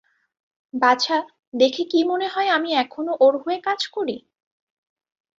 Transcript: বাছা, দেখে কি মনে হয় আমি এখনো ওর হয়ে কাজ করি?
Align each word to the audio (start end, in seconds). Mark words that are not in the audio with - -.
বাছা, 0.73 1.17
দেখে 1.53 1.83
কি 1.83 1.99
মনে 2.03 2.27
হয় 2.27 2.49
আমি 2.49 2.69
এখনো 2.75 3.11
ওর 3.21 3.33
হয়ে 3.43 3.59
কাজ 3.61 3.81
করি? 3.87 4.17